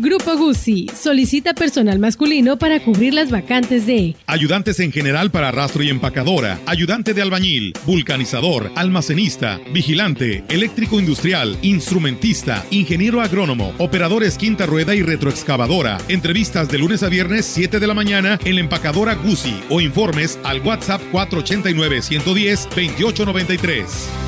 [0.00, 5.82] Grupo Guzzi solicita personal masculino para cubrir las vacantes de ayudantes en general para rastro
[5.82, 14.66] y empacadora, ayudante de albañil, vulcanizador, almacenista, vigilante, eléctrico industrial, instrumentista, ingeniero agrónomo, operadores quinta
[14.66, 15.98] rueda y retroexcavadora.
[16.06, 20.38] Entrevistas de lunes a viernes 7 de la mañana en la empacadora Guzzi o informes
[20.44, 24.27] al WhatsApp 489 110 2893.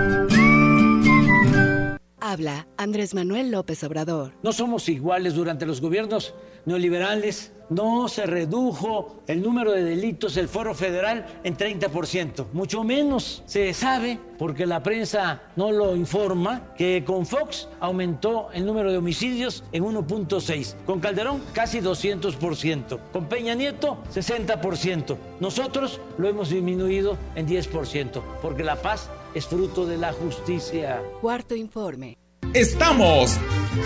[2.23, 4.33] Habla Andrés Manuel López Obrador.
[4.43, 7.51] No somos iguales durante los gobiernos neoliberales.
[7.71, 12.47] No se redujo el número de delitos del foro federal en 30%.
[12.53, 18.67] Mucho menos se sabe, porque la prensa no lo informa, que con Fox aumentó el
[18.67, 20.75] número de homicidios en 1.6.
[20.85, 22.99] Con Calderón casi 200%.
[23.11, 25.17] Con Peña Nieto 60%.
[25.39, 31.01] Nosotros lo hemos disminuido en 10%, porque la paz es fruto de la justicia.
[31.21, 32.17] Cuarto informe.
[32.53, 33.37] Estamos,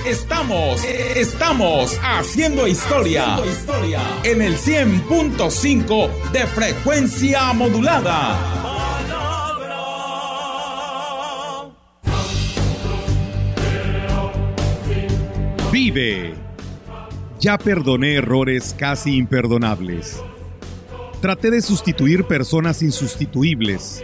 [0.08, 3.38] estamos, estamos haciendo historia,
[4.24, 8.66] en el 100.5 de frecuencia modulada.
[15.72, 16.34] Vive.
[17.40, 20.24] Ya perdoné errores casi imperdonables.
[21.22, 24.04] Traté de sustituir personas insustituibles,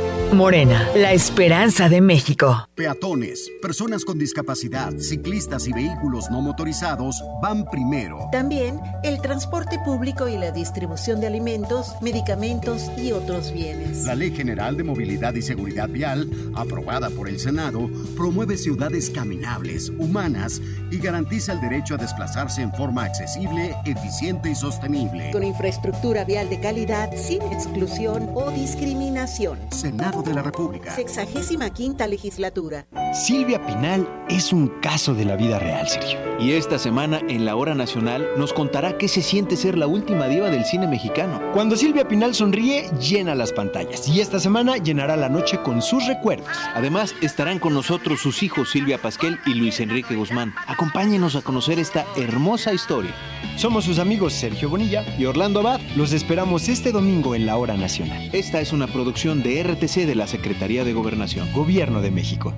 [0.33, 2.69] Morena, la esperanza de México.
[2.73, 8.29] Peatones, personas con discapacidad, ciclistas y vehículos no motorizados van primero.
[8.31, 14.05] También el transporte público y la distribución de alimentos, medicamentos y otros bienes.
[14.05, 19.89] La Ley General de Movilidad y Seguridad Vial, aprobada por el Senado, promueve ciudades caminables,
[19.89, 20.61] humanas
[20.91, 25.31] y garantiza el derecho a desplazarse en forma accesible, eficiente y sostenible.
[25.31, 29.59] Con infraestructura vial de calidad, sin exclusión o discriminación.
[29.71, 30.95] Senado de la República.
[30.95, 32.85] Sexagésima quinta legislatura.
[33.13, 36.19] Silvia Pinal es un caso de la vida real, Sergio.
[36.39, 40.27] Y esta semana en la Hora Nacional nos contará qué se siente ser la última
[40.27, 41.39] diva del cine mexicano.
[41.53, 44.07] Cuando Silvia Pinal sonríe, llena las pantallas.
[44.07, 46.47] Y esta semana llenará la noche con sus recuerdos.
[46.73, 50.53] Además, estarán con nosotros sus hijos Silvia Pasquel y Luis Enrique Guzmán.
[50.67, 53.13] Acompáñenos a conocer esta hermosa historia.
[53.57, 55.79] Somos sus amigos Sergio Bonilla y Orlando Abad.
[55.95, 58.29] Los esperamos este domingo en la Hora Nacional.
[58.33, 62.53] Esta es una producción de RTC de la Secretaría de Gobernación, Gobierno de México.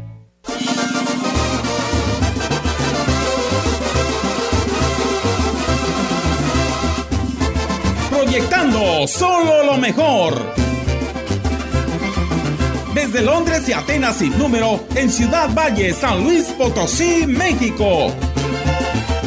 [8.09, 10.53] Proyectando solo lo mejor.
[12.93, 18.11] Desde Londres y Atenas sin número, en Ciudad Valle, San Luis Potosí, México.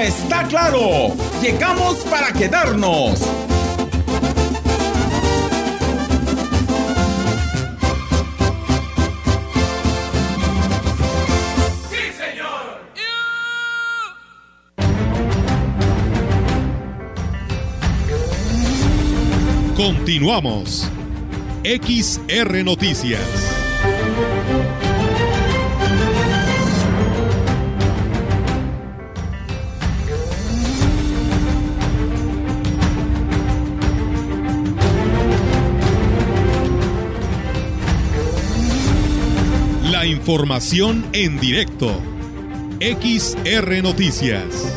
[0.00, 1.14] todo está claro.
[1.42, 3.20] Llegamos para quedarnos.
[19.76, 20.90] Continuamos.
[21.64, 23.49] XR Noticias.
[40.10, 41.86] Información en directo.
[42.80, 44.76] XR Noticias.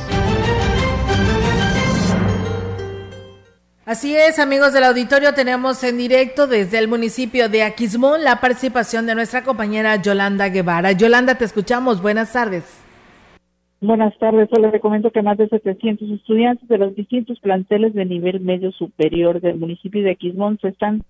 [3.86, 9.08] Así es, amigos del auditorio, tenemos en directo desde el municipio de Aquismón la participación
[9.08, 10.92] de nuestra compañera Yolanda Guevara.
[10.92, 12.02] Yolanda, te escuchamos.
[12.02, 12.82] Buenas tardes.
[13.82, 14.50] Buenas tardes.
[14.54, 18.72] Solo le comento que más de 700 estudiantes de los distintos planteles de nivel medio
[18.72, 21.04] superior del municipio de Aquismón se están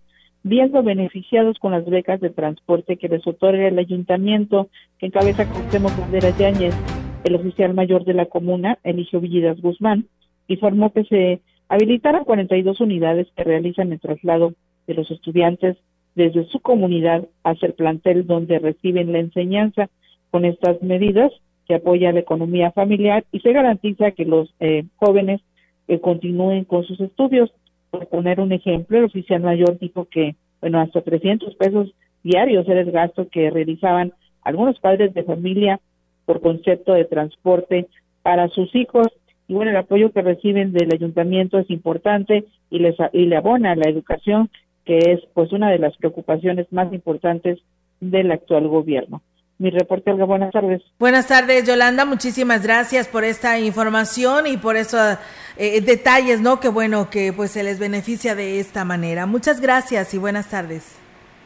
[0.44, 4.70] viendo beneficiados con las becas de transporte que les otorga el ayuntamiento
[5.00, 6.76] que encabeza Cuauhtémoc Banderas Yáñez.
[7.24, 10.08] El oficial mayor de la comuna, Eligio Villidas Guzmán,
[10.48, 11.40] informó que se
[11.70, 14.54] habilitaron 42 unidades que realizan el traslado
[14.88, 15.78] de los estudiantes
[16.16, 19.90] desde su comunidad hacia el plantel donde reciben la enseñanza.
[20.32, 21.32] Con estas medidas
[21.68, 25.42] se apoya la economía familiar y se garantiza que los eh, jóvenes
[25.88, 27.52] eh, continúen con sus estudios.
[27.94, 32.82] Por poner un ejemplo, el oficial mayor dijo que, bueno, hasta 300 pesos diarios era
[32.82, 35.80] el gasto que realizaban algunos padres de familia
[36.26, 37.86] por concepto de transporte
[38.24, 39.10] para sus hijos
[39.48, 43.76] y bueno, el apoyo que reciben del ayuntamiento es importante y les y le abona
[43.76, 44.50] la educación,
[44.86, 47.60] que es pues una de las preocupaciones más importantes
[48.00, 49.22] del actual gobierno.
[49.60, 50.82] Mi reporte, Olga, buenas tardes.
[51.00, 52.06] Buenas tardes, Yolanda.
[52.06, 55.18] Muchísimas gracias por esta información y por esos
[55.58, 56.60] eh, detalles, ¿no?
[56.60, 59.26] Que bueno que pues se les beneficia de esta manera.
[59.26, 61.03] Muchas gracias y buenas tardes.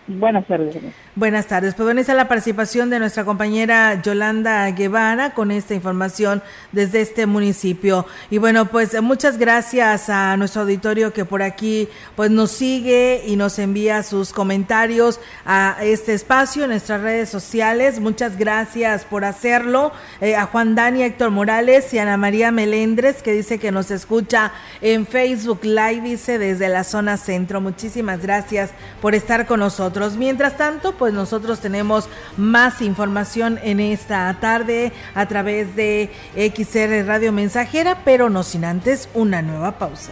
[0.08, 0.78] Buenas tardes.
[1.16, 1.76] Buenas tardes.
[1.76, 6.42] Pues bueno, esa la participación de nuestra compañera Yolanda Guevara con esta información
[6.72, 8.06] desde este municipio.
[8.30, 13.36] Y bueno, pues muchas gracias a nuestro auditorio que por aquí pues nos sigue y
[13.36, 18.00] nos envía sus comentarios a este espacio en nuestras redes sociales.
[18.00, 19.92] Muchas gracias por hacerlo.
[20.22, 24.54] Eh, a Juan Dani, Héctor Morales y Ana María Melendres que dice que nos escucha
[24.80, 27.60] en Facebook Live, dice desde la zona centro.
[27.60, 29.97] Muchísimas gracias por estar con nosotros.
[30.18, 37.32] Mientras tanto, pues nosotros tenemos más información en esta tarde a través de XR Radio
[37.32, 40.12] Mensajera, pero no sin antes una nueva pausa.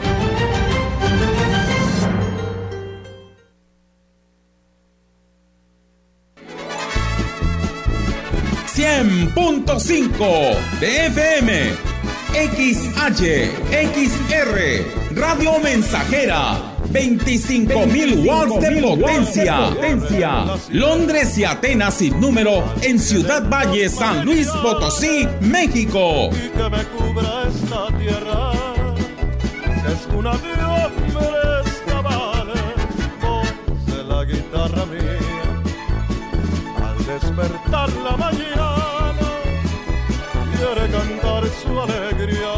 [9.01, 11.73] 100.5 de FM,
[12.33, 13.49] XH,
[13.95, 16.59] XR, Radio Mensajera,
[16.91, 20.55] 25.000 watts de potencia.
[20.69, 26.29] Londres y Atenas sin número en Ciudad Valle, San Luis Potosí, México.
[26.31, 28.51] Y que me cubra esta tierra,
[29.65, 30.37] que es una
[33.87, 35.17] de la guitarra mía,
[36.77, 38.50] al despertar la mañana
[40.91, 42.51] cantar su alegría.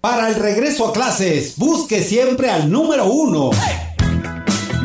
[0.00, 3.50] Para el regreso a clases, busque siempre al número uno.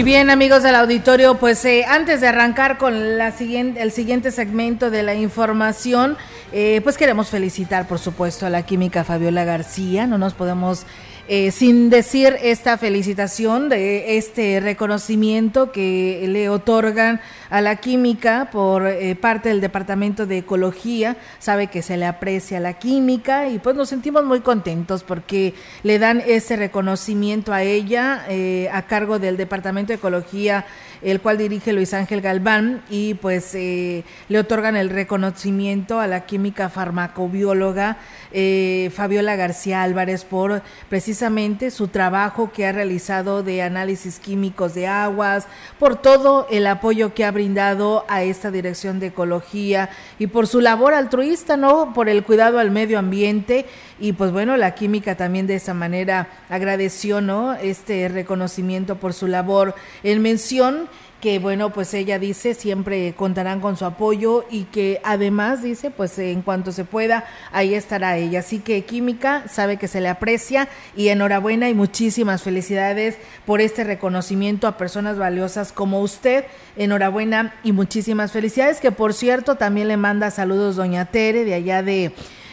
[0.00, 4.30] Y bien, amigos del auditorio, pues eh, antes de arrancar con la siguiente, el siguiente
[4.30, 6.16] segmento de la información,
[6.52, 10.06] eh, pues queremos felicitar, por supuesto, a la química Fabiola García.
[10.06, 10.86] No nos podemos
[11.32, 17.20] eh, sin decir esta felicitación de este reconocimiento que le otorgan
[17.50, 21.16] a la química por eh, parte del Departamento de Ecología.
[21.38, 25.54] Sabe que se le aprecia la química y pues nos sentimos muy contentos porque
[25.84, 30.66] le dan ese reconocimiento a ella eh, a cargo del Departamento de Ecología
[31.02, 36.26] el cual dirige Luis Ángel Galván, y pues eh, le otorgan el reconocimiento a la
[36.26, 37.98] química farmacobióloga
[38.32, 44.86] eh, Fabiola García Álvarez por precisamente su trabajo que ha realizado de análisis químicos de
[44.86, 45.46] aguas,
[45.78, 50.60] por todo el apoyo que ha brindado a esta dirección de ecología y por su
[50.60, 51.92] labor altruista, ¿no?
[51.94, 53.66] Por el cuidado al medio ambiente
[53.98, 57.54] y pues bueno, la química también de esa manera agradeció, ¿no?
[57.54, 60.88] Este reconocimiento por su labor en mención
[61.20, 66.18] que bueno, pues ella dice siempre contarán con su apoyo y que además dice, pues
[66.18, 68.40] en cuanto se pueda, ahí estará ella.
[68.40, 73.84] Así que Química sabe que se le aprecia y enhorabuena y muchísimas felicidades por este
[73.84, 76.44] reconocimiento a personas valiosas como usted.
[76.76, 81.82] Enhorabuena y muchísimas felicidades, que por cierto también le manda saludos doña Tere de allá
[81.82, 82.12] de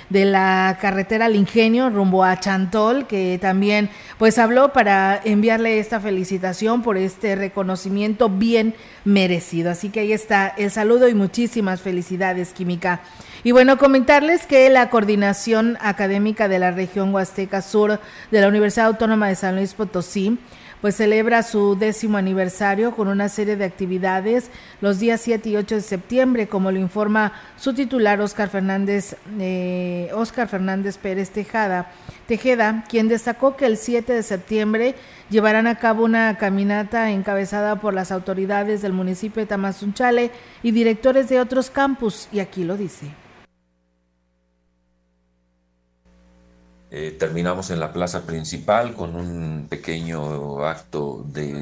[0.10, 6.00] de la carretera al Ingenio rumbo a Chantol, que también pues habló para enviarle esta
[6.00, 9.72] felicitación por este reconocimiento bien merecido.
[9.72, 13.02] Así que ahí está el saludo y muchísimas felicidades, Química.
[13.44, 18.00] Y bueno, comentarles que la coordinación académica de la región Huasteca Sur
[18.32, 20.38] de la Universidad Autónoma de San Luis Potosí
[20.82, 24.50] pues celebra su décimo aniversario con una serie de actividades
[24.82, 30.10] los días 7 y 8 de septiembre, como lo informa su titular Oscar Fernández, eh,
[30.14, 31.92] Oscar Fernández Pérez Tejada,
[32.28, 34.96] Tejeda, quien destacó que el 7 de septiembre
[35.30, 40.32] llevarán a cabo una caminata encabezada por las autoridades del municipio de Tamazunchale
[40.64, 43.08] y directores de otros campus, y aquí lo dice.
[47.00, 51.54] Eh, terminamos en la plaza principal con un pequeño acto de,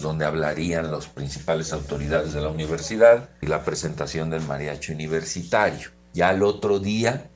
[0.00, 5.90] donde hablarían las principales autoridades de la universidad y la presentación del mariachi universitario.
[6.14, 7.28] Ya el otro día,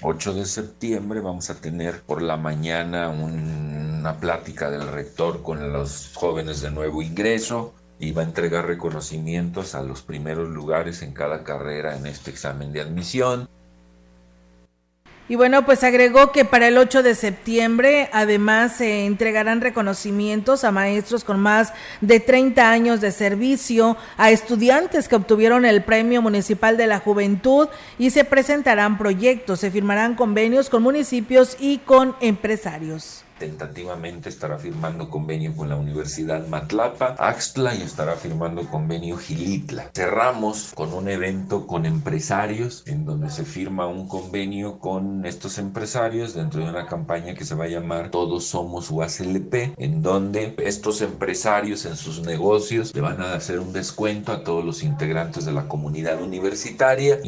[0.00, 6.10] 8 de septiembre, vamos a tener por la mañana una plática del rector con los
[6.14, 11.44] jóvenes de nuevo ingreso y va a entregar reconocimientos a los primeros lugares en cada
[11.44, 13.46] carrera en este examen de admisión.
[15.26, 20.70] Y bueno, pues agregó que para el 8 de septiembre además se entregarán reconocimientos a
[20.70, 21.72] maestros con más
[22.02, 27.68] de 30 años de servicio, a estudiantes que obtuvieron el Premio Municipal de la Juventud
[27.98, 35.10] y se presentarán proyectos, se firmarán convenios con municipios y con empresarios tentativamente estará firmando
[35.10, 39.90] convenio con la Universidad Matlapa, Axtla y estará firmando convenio Gilitla.
[39.94, 46.32] Cerramos con un evento con empresarios en donde se firma un convenio con estos empresarios
[46.32, 51.02] dentro de una campaña que se va a llamar Todos Somos UASLP, en donde estos
[51.02, 55.52] empresarios en sus negocios le van a hacer un descuento a todos los integrantes de
[55.52, 57.18] la comunidad universitaria.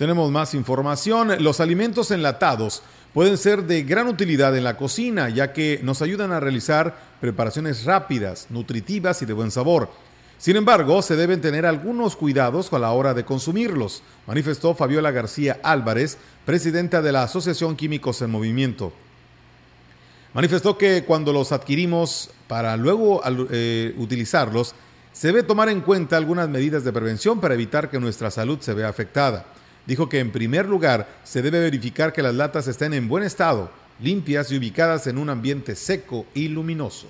[0.00, 1.44] Tenemos más información.
[1.44, 2.82] Los alimentos enlatados
[3.12, 7.84] pueden ser de gran utilidad en la cocina, ya que nos ayudan a realizar preparaciones
[7.84, 9.90] rápidas, nutritivas y de buen sabor.
[10.38, 15.58] Sin embargo, se deben tener algunos cuidados a la hora de consumirlos, manifestó Fabiola García
[15.62, 18.92] Álvarez, presidenta de la Asociación Químicos en Movimiento.
[20.32, 24.74] Manifestó que cuando los adquirimos para luego eh, utilizarlos,
[25.12, 28.72] se debe tomar en cuenta algunas medidas de prevención para evitar que nuestra salud se
[28.72, 29.44] vea afectada
[29.90, 33.72] dijo que en primer lugar se debe verificar que las latas estén en buen estado,
[33.98, 37.08] limpias y ubicadas en un ambiente seco y luminoso.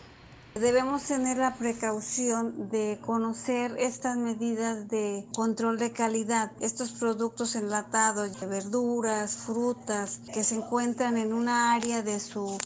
[0.55, 8.41] Debemos tener la precaución de conocer estas medidas de control de calidad, estos productos enlatados
[8.49, 12.57] verduras, frutas que se encuentran en una área de su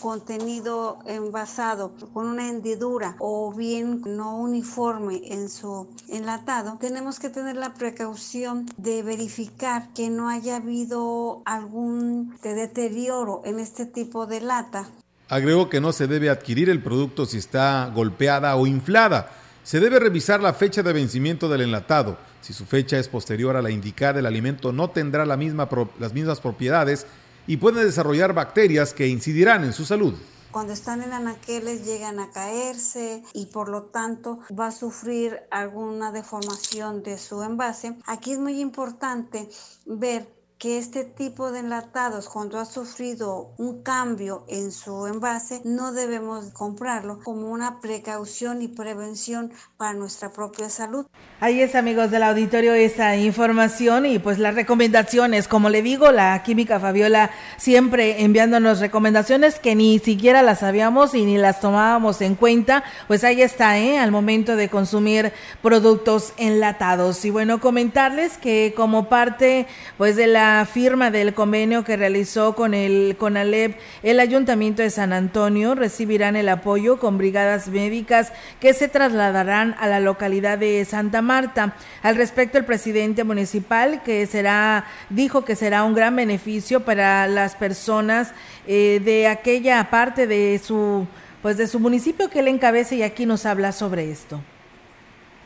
[0.00, 7.56] contenido envasado con una hendidura o bien no uniforme en su enlatado, tenemos que tener
[7.56, 14.88] la precaución de verificar que no haya habido algún deterioro en este tipo de lata.
[15.28, 19.30] Agregó que no se debe adquirir el producto si está golpeada o inflada.
[19.62, 22.18] Se debe revisar la fecha de vencimiento del enlatado.
[22.42, 27.06] Si su fecha es posterior a la indicada, el alimento no tendrá las mismas propiedades
[27.46, 30.14] y pueden desarrollar bacterias que incidirán en su salud.
[30.50, 36.12] Cuando están en anaqueles llegan a caerse y por lo tanto va a sufrir alguna
[36.12, 37.96] deformación de su envase.
[38.06, 39.48] Aquí es muy importante
[39.84, 40.28] ver
[40.64, 46.46] que este tipo de enlatados, cuando ha sufrido un cambio en su envase, no debemos
[46.54, 51.04] comprarlo como una precaución y prevención para nuestra propia salud.
[51.40, 55.48] Ahí es, amigos del auditorio, esta información y pues las recomendaciones.
[55.48, 61.26] Como le digo, la química Fabiola siempre enviándonos recomendaciones que ni siquiera las sabíamos y
[61.26, 62.84] ni las tomábamos en cuenta.
[63.06, 63.98] Pues ahí está, ¿eh?
[63.98, 67.22] Al momento de consumir productos enlatados.
[67.26, 69.66] Y bueno, comentarles que como parte
[69.98, 75.12] pues de la firma del convenio que realizó con el CONALEP, el Ayuntamiento de San
[75.12, 81.22] Antonio recibirán el apoyo con brigadas médicas que se trasladarán a la localidad de Santa
[81.22, 81.76] Marta.
[82.02, 87.56] Al respecto, el presidente municipal que será dijo que será un gran beneficio para las
[87.56, 88.32] personas
[88.66, 91.06] eh, de aquella parte de su
[91.42, 94.40] pues de su municipio que él encabece y aquí nos habla sobre esto.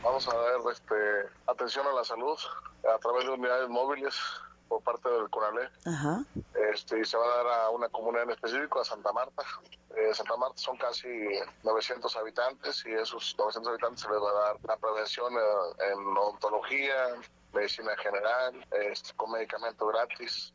[0.01, 0.95] Vamos a dar este,
[1.45, 2.37] atención a la salud
[2.95, 4.15] a través de unidades móviles
[4.69, 5.69] por parte del CONALE.
[6.71, 9.43] Este, y se va a dar a una comunidad en específico, a Santa Marta.
[9.97, 11.09] Eh, Santa Marta son casi
[11.63, 15.99] 900 habitantes y esos 900 habitantes se les va a dar la prevención eh, en
[16.15, 16.93] odontología,
[17.51, 20.53] medicina general, este, con medicamento gratis,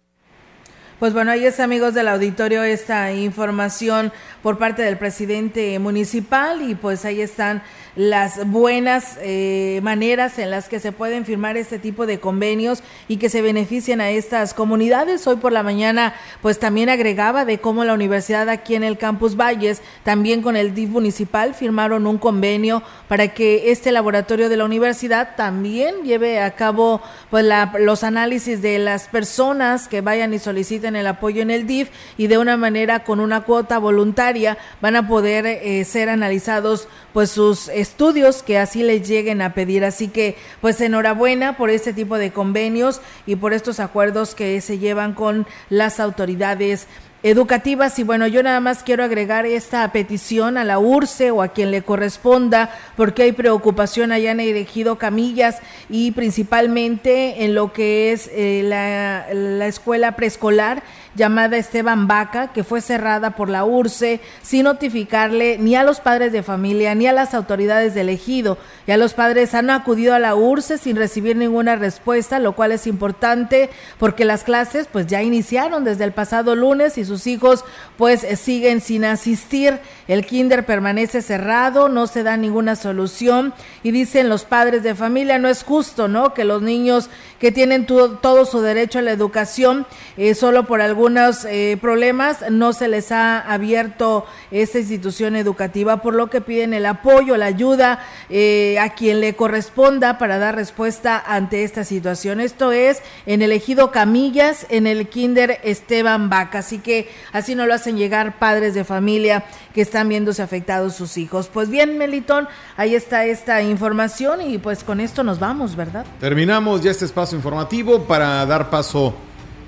[0.98, 4.12] pues bueno, ahí es amigos del auditorio esta información
[4.44, 7.64] por parte del presidente municipal y pues ahí están
[7.96, 13.18] las buenas eh, maneras en las que se pueden firmar este tipo de convenios y
[13.18, 15.26] que se beneficien a estas comunidades.
[15.26, 19.36] Hoy por la mañana pues también agregaba de cómo la universidad aquí en el campus
[19.36, 24.64] Valles, también con el DIF municipal, firmaron un convenio para que este laboratorio de la
[24.64, 27.44] universidad también lleve a cabo pues
[27.78, 32.26] los análisis de las personas que vayan y soliciten el apoyo en el DIF y
[32.26, 37.68] de una manera con una cuota voluntaria van a poder eh, ser analizados pues sus
[37.84, 39.84] estudios que así les lleguen a pedir.
[39.84, 44.78] Así que pues enhorabuena por este tipo de convenios y por estos acuerdos que se
[44.78, 46.88] llevan con las autoridades
[47.24, 47.98] educativas.
[47.98, 51.70] Y bueno, yo nada más quiero agregar esta petición a la URCE o a quien
[51.70, 55.58] le corresponda, porque hay preocupación allá en Ejido Camillas
[55.88, 60.82] y principalmente en lo que es eh, la escuela preescolar
[61.14, 66.32] llamada Esteban Vaca, que fue cerrada por la URCE sin notificarle ni a los padres
[66.32, 68.58] de familia ni a las autoridades del ejido.
[68.86, 72.72] Y a los padres han acudido a la URCE sin recibir ninguna respuesta, lo cual
[72.72, 77.64] es importante porque las clases pues ya iniciaron desde el pasado lunes y sus hijos
[77.96, 79.78] pues siguen sin asistir.
[80.08, 85.38] El kinder permanece cerrado, no se da ninguna solución y dicen los padres de familia,
[85.38, 86.34] no es justo, ¿no?
[86.34, 87.08] Que los niños
[87.38, 89.86] que tienen todo su derecho a la educación
[90.16, 95.98] eh, solo por algún algunos eh, problemas, no se les ha abierto esta institución educativa,
[96.00, 100.56] por lo que piden el apoyo, la ayuda eh, a quien le corresponda para dar
[100.56, 102.40] respuesta ante esta situación.
[102.40, 106.60] Esto es en el ejido Camillas, en el Kinder Esteban Vaca.
[106.60, 109.44] Así que así no lo hacen llegar padres de familia
[109.74, 111.50] que están viéndose afectados sus hijos.
[111.52, 112.48] Pues bien, Melitón,
[112.78, 116.06] ahí está esta información y pues con esto nos vamos, ¿verdad?
[116.18, 119.14] Terminamos ya este espacio informativo para dar paso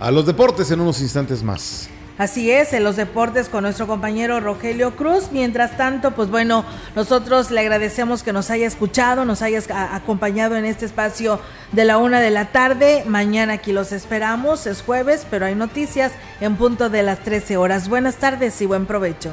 [0.00, 1.88] a los deportes en unos instantes más.
[2.18, 5.28] Así es, en los deportes con nuestro compañero Rogelio Cruz.
[5.32, 9.60] Mientras tanto, pues bueno, nosotros le agradecemos que nos haya escuchado, nos haya
[9.94, 11.40] acompañado en este espacio
[11.72, 13.04] de la una de la tarde.
[13.06, 17.90] Mañana aquí los esperamos, es jueves, pero hay noticias en punto de las 13 horas.
[17.90, 19.32] Buenas tardes y buen provecho.